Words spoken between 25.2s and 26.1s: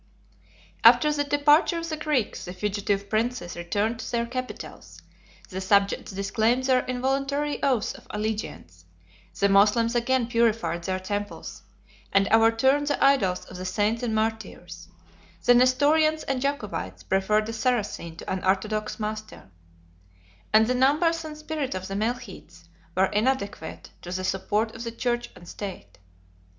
and state.